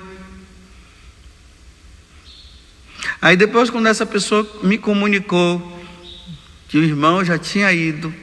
Aí 3.21 3.37
depois, 3.37 3.69
quando 3.69 3.87
essa 3.87 4.07
pessoa 4.07 4.51
me 4.63 4.79
comunicou 4.79 5.79
que 6.71 6.79
o 6.79 6.85
irmão 6.85 7.25
já 7.25 7.37
tinha 7.37 7.73
ido, 7.73 8.15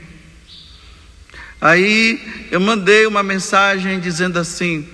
aí 1.60 2.48
eu 2.50 2.62
mandei 2.62 3.06
uma 3.06 3.22
mensagem 3.22 4.00
dizendo 4.00 4.40
assim: 4.40 4.88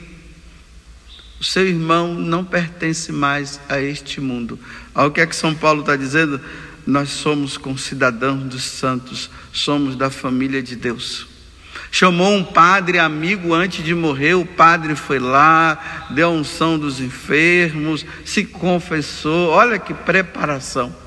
o 1.40 1.44
seu 1.44 1.68
irmão 1.68 2.16
não 2.16 2.44
pertence 2.44 3.12
mais 3.12 3.62
a 3.70 3.80
este 3.80 4.20
mundo. 4.20 4.60
Ao 4.92 5.12
que 5.12 5.22
é 5.22 5.28
que 5.28 5.36
São 5.36 5.54
Paulo 5.54 5.82
está 5.82 5.96
dizendo? 5.96 6.42
Nós 6.86 7.10
somos 7.10 7.56
concidadãos 7.56 8.44
dos 8.44 8.64
santos, 8.64 9.30
somos 9.52 9.96
da 9.96 10.10
família 10.10 10.64
de 10.64 10.76
Deus. 10.76 11.28
Chamou 11.92 12.34
um 12.34 12.44
padre 12.44 12.98
amigo 12.98 13.54
antes 13.54 13.86
de 13.86 13.94
morrer, 13.94 14.34
o 14.34 14.48
padre 14.48 14.96
foi 14.96 15.20
lá, 15.20 16.08
deu 16.10 16.30
a 16.30 16.32
unção 16.32 16.80
dos 16.80 17.00
enfermos, 17.00 18.04
se 18.26 18.46
confessou. 18.46 19.50
Olha 19.52 19.78
que 19.78 19.94
preparação. 19.94 21.03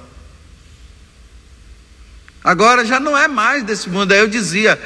Agora 2.47 2.85
já 2.85 3.01
não 3.01 3.19
é 3.19 3.27
mais 3.27 3.65
desse 3.65 3.91
mundo. 3.91 4.13
Aí 4.13 4.21
eu 4.21 4.29
dizia: 4.29 4.81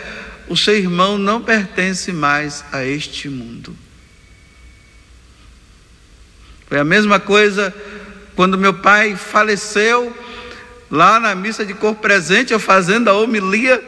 o 0.48 0.56
seu 0.56 0.74
irmão 0.74 1.18
não 1.18 1.42
pertence 1.42 2.10
mais 2.10 2.64
a 2.72 2.82
este 2.82 3.28
mundo. 3.28 3.76
Foi 6.66 6.78
a 6.78 6.84
mesma 6.84 7.20
coisa 7.20 7.74
quando 8.34 8.56
meu 8.56 8.72
pai 8.72 9.14
faleceu, 9.14 10.16
lá 10.90 11.20
na 11.20 11.34
missa 11.34 11.62
de 11.62 11.74
corpo 11.74 12.00
presente, 12.00 12.50
eu 12.50 12.58
fazendo 12.58 13.08
a 13.08 13.12
homilia. 13.12 13.84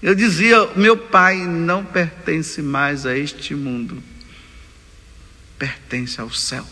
Eu 0.00 0.14
dizia: 0.14 0.70
meu 0.76 0.96
pai 0.96 1.38
não 1.44 1.84
pertence 1.84 2.62
mais 2.62 3.04
a 3.04 3.18
este 3.18 3.52
mundo, 3.52 4.00
pertence 5.58 6.20
ao 6.20 6.30
céu, 6.30 6.64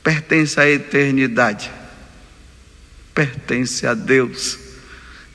pertence 0.00 0.60
à 0.60 0.70
eternidade, 0.70 1.72
pertence 3.14 3.86
a 3.86 3.94
Deus 3.94 4.64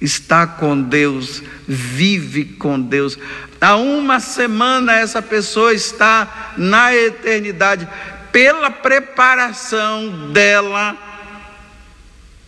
está 0.02 0.48
com 0.48 0.82
Deus, 0.82 1.44
vive 1.68 2.46
com 2.46 2.80
Deus. 2.80 3.18
Há 3.60 3.76
uma 3.76 4.20
semana 4.20 4.94
essa 4.94 5.22
pessoa 5.22 5.74
está 5.74 6.54
na 6.58 6.96
eternidade, 6.96 7.88
pela 8.32 8.70
preparação 8.70 10.32
dela, 10.32 10.96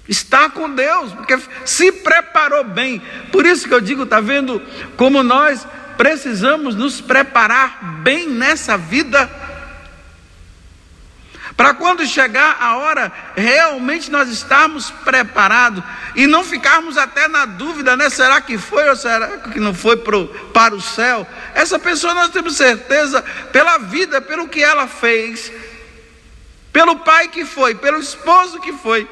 está 0.08 0.50
com 0.50 0.74
Deus, 0.74 1.12
porque 1.14 1.38
se 1.66 1.92
preparou 1.92 2.64
bem. 2.64 3.02
Por 3.32 3.46
isso 3.46 3.68
que 3.68 3.74
eu 3.74 3.82
digo, 3.82 4.04
está 4.04 4.22
vendo 4.22 4.62
como 4.96 5.24
nós 5.24 5.68
precisamos 5.98 6.76
nos 6.76 7.02
preparar 7.02 8.02
bem 8.02 8.30
nessa 8.30 8.78
vida 8.78 9.30
para 11.62 11.76
quando 11.76 12.04
chegar 12.08 12.58
a 12.60 12.78
hora, 12.78 13.12
realmente 13.36 14.10
nós 14.10 14.28
estarmos 14.30 14.90
preparados 14.90 15.84
e 16.16 16.26
não 16.26 16.44
ficarmos 16.44 16.98
até 16.98 17.28
na 17.28 17.46
dúvida, 17.46 17.96
né? 17.96 18.10
Será 18.10 18.42
que 18.42 18.58
foi 18.58 18.90
ou 18.90 18.96
será 18.96 19.38
que 19.38 19.60
não 19.60 19.72
foi 19.72 19.96
pro, 19.98 20.28
para 20.52 20.74
o 20.74 20.82
céu? 20.82 21.28
Essa 21.54 21.78
pessoa 21.78 22.16
nós 22.16 22.32
temos 22.32 22.58
certeza, 22.58 23.22
pela 23.52 23.78
vida, 23.78 24.20
pelo 24.20 24.48
que 24.48 24.64
ela 24.64 24.88
fez, 24.88 25.52
pelo 26.74 26.96
pai 26.96 27.28
que 27.28 27.46
foi, 27.46 27.76
pelo 27.76 28.00
esposo 28.00 28.60
que 28.60 28.74
foi, 28.74 29.08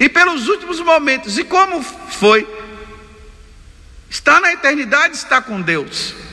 e 0.00 0.08
pelos 0.08 0.48
últimos 0.48 0.80
momentos, 0.80 1.38
e 1.38 1.44
como 1.44 1.84
foi, 1.84 2.44
está 4.10 4.40
na 4.40 4.52
eternidade, 4.52 5.14
está 5.14 5.40
com 5.40 5.62
Deus. 5.62 6.25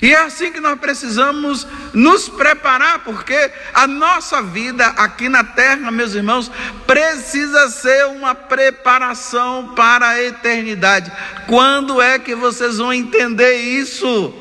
E 0.00 0.12
é 0.12 0.18
assim 0.20 0.52
que 0.52 0.60
nós 0.60 0.78
precisamos 0.78 1.66
nos 1.92 2.28
preparar, 2.28 3.00
porque 3.00 3.50
a 3.72 3.86
nossa 3.86 4.42
vida 4.42 4.86
aqui 4.86 5.28
na 5.28 5.42
terra, 5.42 5.90
meus 5.90 6.14
irmãos, 6.14 6.50
precisa 6.86 7.68
ser 7.70 8.06
uma 8.06 8.34
preparação 8.34 9.74
para 9.74 10.08
a 10.08 10.22
eternidade. 10.22 11.10
Quando 11.46 12.00
é 12.00 12.18
que 12.18 12.34
vocês 12.34 12.78
vão 12.78 12.92
entender 12.92 13.56
isso? 13.56 14.34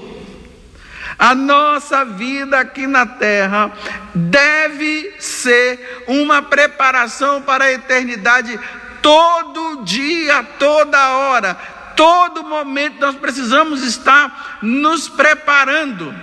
A 1.18 1.34
nossa 1.34 2.04
vida 2.04 2.60
aqui 2.60 2.86
na 2.86 3.06
terra 3.06 3.72
deve 4.14 5.16
ser 5.20 6.04
uma 6.08 6.42
preparação 6.42 7.42
para 7.42 7.66
a 7.66 7.72
eternidade 7.72 8.60
todo 9.02 9.84
dia, 9.86 10.44
toda 10.60 11.12
hora 11.12 11.75
todo 11.96 12.44
momento 12.44 13.00
nós 13.00 13.16
precisamos 13.16 13.84
estar 13.84 14.60
nos 14.62 15.08
preparando. 15.08 16.14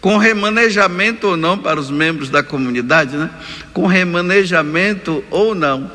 Com 0.00 0.16
remanejamento 0.16 1.28
ou 1.28 1.36
não 1.36 1.58
para 1.58 1.78
os 1.78 1.90
membros 1.90 2.30
da 2.30 2.42
comunidade, 2.42 3.16
né? 3.16 3.30
Com 3.72 3.86
remanejamento 3.86 5.22
ou 5.30 5.54
não. 5.54 5.90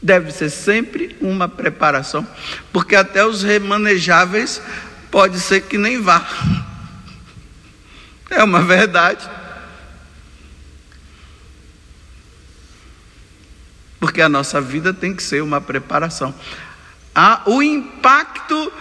Deve 0.00 0.30
ser 0.30 0.50
sempre 0.50 1.16
uma 1.20 1.48
preparação, 1.48 2.26
porque 2.72 2.96
até 2.96 3.24
os 3.26 3.42
remanejáveis 3.42 4.62
pode 5.10 5.40
ser 5.40 5.62
que 5.62 5.76
nem 5.78 6.00
vá. 6.00 6.24
É 8.28 8.42
uma 8.42 8.60
verdade. 8.60 9.24
Porque 13.98 14.20
a 14.20 14.28
nossa 14.28 14.60
vida 14.60 14.92
tem 14.92 15.14
que 15.14 15.22
ser 15.22 15.42
uma 15.42 15.60
preparação. 15.60 16.34
Há 17.14 17.42
o 17.46 17.62
impacto 17.62 18.72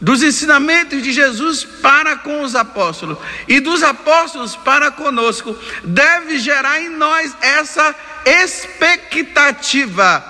dos 0.00 0.22
ensinamentos 0.22 1.02
de 1.02 1.12
Jesus 1.12 1.64
para 1.64 2.16
com 2.16 2.42
os 2.42 2.54
apóstolos 2.54 3.16
e 3.48 3.58
dos 3.58 3.82
apóstolos 3.82 4.54
para 4.54 4.90
conosco 4.90 5.56
deve 5.82 6.38
gerar 6.38 6.80
em 6.80 6.90
nós 6.90 7.34
essa 7.40 7.94
expectativa. 8.24 10.22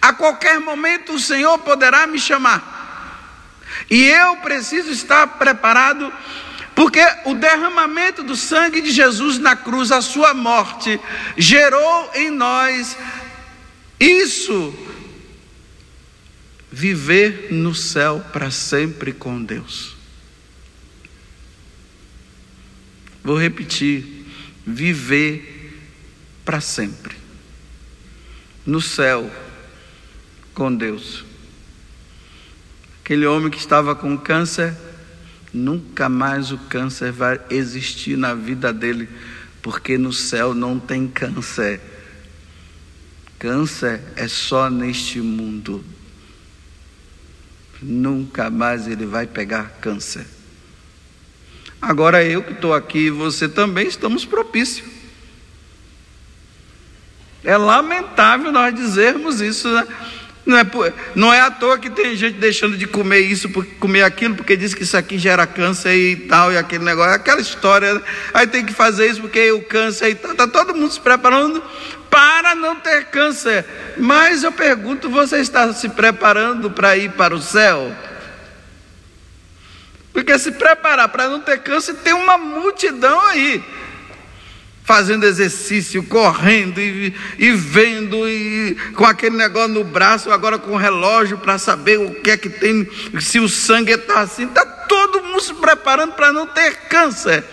A 0.00 0.12
qualquer 0.12 0.60
momento 0.60 1.14
o 1.14 1.18
Senhor 1.18 1.58
poderá 1.58 2.06
me 2.06 2.18
chamar. 2.18 2.78
E 3.90 4.06
eu 4.06 4.36
preciso 4.36 4.90
estar 4.90 5.26
preparado 5.26 6.12
porque 6.80 7.00
o 7.26 7.34
derramamento 7.34 8.22
do 8.22 8.34
sangue 8.34 8.80
de 8.80 8.90
Jesus 8.90 9.38
na 9.38 9.54
cruz, 9.54 9.92
a 9.92 10.00
sua 10.00 10.32
morte, 10.32 10.98
gerou 11.36 12.10
em 12.14 12.30
nós 12.30 12.96
isso, 14.00 14.74
viver 16.72 17.48
no 17.52 17.74
céu 17.74 18.24
para 18.32 18.50
sempre 18.50 19.12
com 19.12 19.44
Deus. 19.44 19.94
Vou 23.22 23.38
repetir: 23.38 24.24
viver 24.66 25.82
para 26.46 26.62
sempre 26.62 27.14
no 28.64 28.80
céu 28.80 29.30
com 30.54 30.74
Deus. 30.74 31.26
Aquele 33.04 33.26
homem 33.26 33.50
que 33.50 33.58
estava 33.58 33.94
com 33.94 34.16
câncer 34.16 34.74
Nunca 35.52 36.08
mais 36.08 36.52
o 36.52 36.58
câncer 36.58 37.10
vai 37.10 37.40
existir 37.50 38.16
na 38.16 38.34
vida 38.34 38.72
dele, 38.72 39.08
porque 39.60 39.98
no 39.98 40.12
céu 40.12 40.54
não 40.54 40.78
tem 40.78 41.08
câncer. 41.08 41.80
Câncer 43.38 44.00
é 44.16 44.28
só 44.28 44.70
neste 44.70 45.20
mundo. 45.20 45.84
Nunca 47.82 48.50
mais 48.50 48.86
ele 48.86 49.06
vai 49.06 49.26
pegar 49.26 49.78
câncer. 49.80 50.26
Agora 51.80 52.22
eu 52.22 52.42
que 52.42 52.52
estou 52.52 52.74
aqui 52.74 53.06
e 53.06 53.10
você 53.10 53.48
também 53.48 53.88
estamos 53.88 54.24
propícios. 54.24 54.86
É 57.42 57.56
lamentável 57.56 58.52
nós 58.52 58.74
dizermos 58.74 59.40
isso, 59.40 59.72
né? 59.72 59.86
Não 60.46 60.58
é, 60.58 60.66
não 61.14 61.32
é 61.32 61.40
à 61.40 61.50
toa 61.50 61.78
que 61.78 61.90
tem 61.90 62.16
gente 62.16 62.38
deixando 62.38 62.76
de 62.76 62.86
comer 62.86 63.20
isso, 63.20 63.48
comer 63.78 64.02
aquilo, 64.02 64.34
porque 64.34 64.56
diz 64.56 64.72
que 64.72 64.82
isso 64.82 64.96
aqui 64.96 65.18
gera 65.18 65.46
câncer 65.46 65.94
e 65.94 66.16
tal, 66.16 66.52
e 66.52 66.56
aquele 66.56 66.84
negócio, 66.84 67.12
aquela 67.12 67.40
história. 67.40 67.94
Né? 67.94 68.02
Aí 68.32 68.46
tem 68.46 68.64
que 68.64 68.72
fazer 68.72 69.06
isso 69.06 69.20
porque 69.20 69.52
o 69.52 69.62
câncer 69.62 70.08
e 70.08 70.14
tal. 70.14 70.32
Está 70.32 70.48
todo 70.48 70.74
mundo 70.74 70.92
se 70.92 71.00
preparando 71.00 71.62
para 72.08 72.54
não 72.54 72.76
ter 72.76 73.06
câncer. 73.06 73.64
Mas 73.98 74.42
eu 74.42 74.50
pergunto: 74.50 75.10
você 75.10 75.38
está 75.38 75.72
se 75.72 75.90
preparando 75.90 76.70
para 76.70 76.96
ir 76.96 77.12
para 77.12 77.34
o 77.34 77.40
céu? 77.40 77.94
Porque 80.12 80.36
se 80.38 80.52
preparar 80.52 81.08
para 81.08 81.28
não 81.28 81.40
ter 81.40 81.58
câncer, 81.58 81.94
tem 81.94 82.12
uma 82.12 82.36
multidão 82.36 83.20
aí 83.26 83.62
fazendo 84.90 85.24
exercício, 85.24 86.02
correndo 86.02 86.80
e, 86.80 87.14
e, 87.38 87.52
vendo, 87.52 88.28
e 88.28 88.76
com 88.96 89.04
aquele 89.04 89.36
negócio 89.36 89.68
no 89.68 89.84
braço, 89.84 90.32
agora 90.32 90.58
com 90.58 90.72
o 90.72 90.76
relógio 90.76 91.38
para 91.38 91.58
saber 91.58 91.96
o 92.00 92.12
que 92.16 92.28
é 92.28 92.36
que 92.36 92.48
tem, 92.48 92.90
se 93.20 93.38
o 93.38 93.48
sangue 93.48 93.92
está 93.92 94.18
assim, 94.18 94.46
está 94.46 94.66
todo 94.66 95.22
mundo 95.22 95.40
se 95.40 95.54
preparando 95.54 96.14
para 96.14 96.32
não 96.32 96.44
ter 96.44 96.88
câncer. 96.88 97.44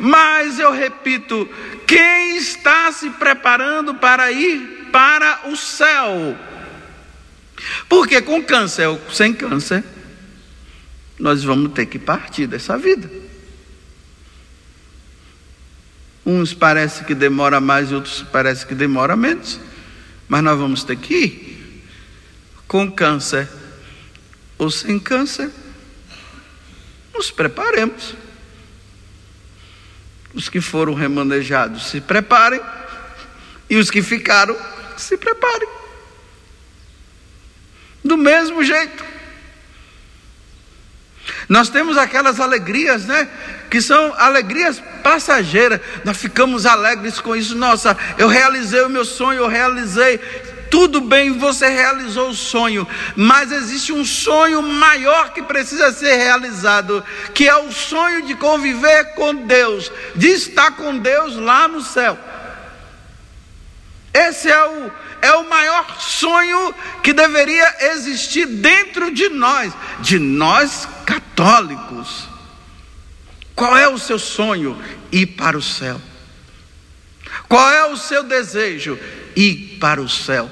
Mas 0.00 0.58
eu 0.58 0.72
repito, 0.72 1.48
quem 1.86 2.36
está 2.36 2.90
se 2.90 3.08
preparando 3.10 3.94
para 3.94 4.32
ir 4.32 4.88
para 4.90 5.42
o 5.44 5.56
céu? 5.56 6.36
Porque 7.88 8.20
com 8.20 8.42
câncer 8.42 8.88
ou 8.88 9.00
sem 9.12 9.32
câncer, 9.32 9.84
nós 11.20 11.44
vamos 11.44 11.72
ter 11.72 11.86
que 11.86 12.00
partir 12.00 12.48
dessa 12.48 12.76
vida. 12.76 13.29
Uns 16.30 16.54
parece 16.54 17.02
que 17.02 17.12
demora 17.12 17.60
mais 17.60 17.90
e 17.90 17.94
outros 17.96 18.24
parece 18.30 18.64
que 18.64 18.72
demora 18.72 19.16
menos. 19.16 19.58
Mas 20.28 20.44
nós 20.44 20.56
vamos 20.56 20.84
ter 20.84 20.94
que 20.94 21.14
ir 21.14 21.84
com 22.68 22.88
câncer 22.88 23.48
ou 24.56 24.70
sem 24.70 24.96
câncer. 25.00 25.50
Nos 27.12 27.32
preparemos. 27.32 28.14
Os 30.32 30.48
que 30.48 30.60
foram 30.60 30.94
remanejados 30.94 31.88
se 31.88 32.00
preparem 32.00 32.60
e 33.68 33.76
os 33.76 33.90
que 33.90 34.00
ficaram 34.00 34.56
se 34.96 35.16
preparem. 35.16 35.68
Do 38.04 38.16
mesmo 38.16 38.62
jeito. 38.62 39.04
Nós 41.48 41.68
temos 41.68 41.98
aquelas 41.98 42.38
alegrias, 42.38 43.06
né? 43.06 43.28
Que 43.70 43.80
são 43.80 44.12
alegrias 44.18 44.82
passageiras. 45.02 45.80
Nós 46.04 46.16
ficamos 46.16 46.66
alegres 46.66 47.20
com 47.20 47.36
isso. 47.36 47.54
Nossa, 47.54 47.96
eu 48.18 48.28
realizei 48.28 48.82
o 48.82 48.90
meu 48.90 49.04
sonho, 49.04 49.40
eu 49.40 49.48
realizei. 49.48 50.18
Tudo 50.70 51.00
bem, 51.00 51.36
você 51.36 51.68
realizou 51.68 52.28
o 52.30 52.34
sonho, 52.34 52.86
mas 53.16 53.50
existe 53.50 53.92
um 53.92 54.04
sonho 54.04 54.62
maior 54.62 55.32
que 55.32 55.42
precisa 55.42 55.90
ser 55.90 56.14
realizado, 56.14 57.04
que 57.34 57.48
é 57.48 57.56
o 57.56 57.72
sonho 57.72 58.22
de 58.22 58.36
conviver 58.36 59.16
com 59.16 59.34
Deus, 59.34 59.90
de 60.14 60.28
estar 60.28 60.70
com 60.76 60.96
Deus 60.96 61.34
lá 61.34 61.66
no 61.66 61.80
céu. 61.80 62.16
Esse 64.14 64.48
é 64.48 64.64
o, 64.64 64.92
é 65.22 65.32
o 65.32 65.48
maior 65.48 66.00
sonho 66.00 66.72
que 67.02 67.12
deveria 67.12 67.92
existir 67.92 68.46
dentro 68.46 69.12
de 69.12 69.28
nós, 69.28 69.72
de 69.98 70.20
nós 70.20 70.86
católicos. 71.04 72.29
Qual 73.54 73.76
é 73.76 73.88
o 73.88 73.98
seu 73.98 74.18
sonho? 74.18 74.80
Ir 75.12 75.26
para 75.26 75.56
o 75.56 75.62
céu. 75.62 76.00
Qual 77.48 77.70
é 77.70 77.84
o 77.86 77.96
seu 77.96 78.22
desejo? 78.22 78.98
Ir 79.36 79.78
para 79.80 80.00
o 80.00 80.08
céu. 80.08 80.50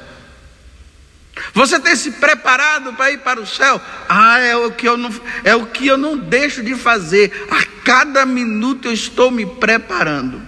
Você 1.54 1.78
tem 1.78 1.94
se 1.94 2.12
preparado 2.12 2.92
para 2.94 3.10
ir 3.10 3.18
para 3.18 3.40
o 3.40 3.46
céu? 3.46 3.80
Ah, 4.08 4.38
é 4.40 4.56
o 4.56 4.72
que 4.72 4.88
eu 4.88 4.96
não, 4.96 5.10
é 5.44 5.54
o 5.54 5.66
que 5.66 5.86
eu 5.86 5.96
não 5.96 6.16
deixo 6.16 6.62
de 6.62 6.74
fazer. 6.74 7.46
A 7.50 7.64
cada 7.84 8.26
minuto 8.26 8.88
eu 8.88 8.92
estou 8.92 9.30
me 9.30 9.46
preparando. 9.46 10.42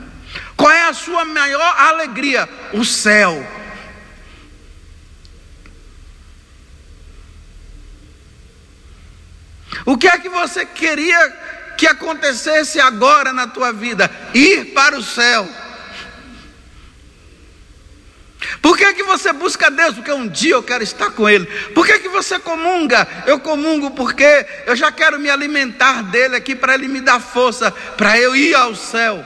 Qual 0.56 0.70
é 0.70 0.88
a 0.88 0.92
sua 0.92 1.24
maior 1.24 1.74
alegria? 1.78 2.48
O 2.72 2.84
céu. 2.84 3.46
O 9.86 9.96
que 9.96 10.06
é 10.06 10.18
que 10.18 10.28
você 10.28 10.66
queria 10.66 11.39
que 11.80 11.86
acontecesse 11.86 12.78
agora 12.78 13.32
na 13.32 13.46
tua 13.46 13.72
vida? 13.72 14.10
Ir 14.34 14.66
para 14.74 14.98
o 14.98 15.02
céu. 15.02 15.48
Por 18.60 18.76
que, 18.76 18.92
que 18.92 19.02
você 19.02 19.32
busca 19.32 19.70
Deus? 19.70 19.94
Porque 19.94 20.12
um 20.12 20.28
dia 20.28 20.52
eu 20.52 20.62
quero 20.62 20.84
estar 20.84 21.08
com 21.12 21.26
Ele. 21.26 21.46
Por 21.74 21.86
que, 21.86 22.00
que 22.00 22.08
você 22.10 22.38
comunga? 22.38 23.08
Eu 23.26 23.40
comungo 23.40 23.92
porque 23.92 24.46
eu 24.66 24.76
já 24.76 24.92
quero 24.92 25.18
me 25.18 25.30
alimentar 25.30 26.02
dele 26.02 26.36
aqui 26.36 26.54
para 26.54 26.74
Ele 26.74 26.86
me 26.86 27.00
dar 27.00 27.18
força 27.18 27.70
para 27.70 28.18
eu 28.18 28.36
ir 28.36 28.54
ao 28.54 28.74
céu. 28.74 29.24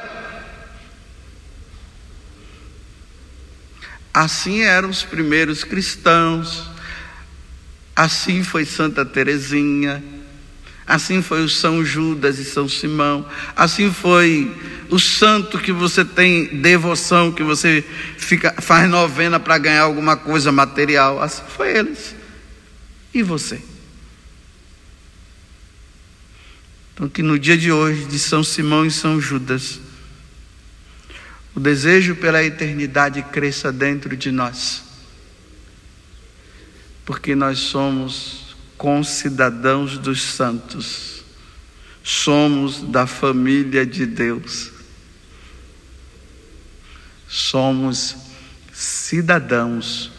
Assim 4.12 4.62
eram 4.62 4.90
os 4.90 5.02
primeiros 5.02 5.64
cristãos. 5.64 6.70
Assim 7.96 8.44
foi 8.44 8.64
Santa 8.64 9.04
Teresinha. 9.04 10.13
Assim 10.86 11.22
foi 11.22 11.42
o 11.42 11.48
São 11.48 11.84
Judas 11.84 12.38
e 12.38 12.44
São 12.44 12.68
Simão. 12.68 13.26
Assim 13.56 13.90
foi 13.90 14.54
o 14.90 14.98
santo 14.98 15.58
que 15.58 15.72
você 15.72 16.04
tem 16.04 16.60
devoção, 16.60 17.32
que 17.32 17.42
você 17.42 17.82
fica, 18.18 18.54
faz 18.60 18.88
novena 18.88 19.40
para 19.40 19.56
ganhar 19.56 19.82
alguma 19.82 20.16
coisa 20.16 20.52
material. 20.52 21.22
Assim 21.22 21.42
foi 21.48 21.76
eles. 21.76 22.14
E 23.14 23.22
você? 23.22 23.62
Então, 26.92 27.08
que 27.08 27.22
no 27.22 27.38
dia 27.38 27.56
de 27.56 27.72
hoje, 27.72 28.04
de 28.04 28.18
São 28.18 28.44
Simão 28.44 28.84
e 28.84 28.90
São 28.90 29.20
Judas, 29.20 29.80
o 31.54 31.60
desejo 31.60 32.14
pela 32.14 32.44
eternidade 32.44 33.22
cresça 33.22 33.72
dentro 33.72 34.16
de 34.16 34.30
nós, 34.30 34.82
porque 37.04 37.34
nós 37.34 37.58
somos 37.58 38.43
concidadãos 38.84 39.96
dos 39.96 40.20
santos, 40.20 41.24
somos 42.02 42.82
da 42.82 43.06
família 43.06 43.86
de 43.86 44.04
Deus, 44.04 44.70
somos 47.26 48.14
cidadãos 48.70 50.12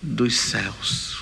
dos 0.00 0.38
céus. 0.38 1.17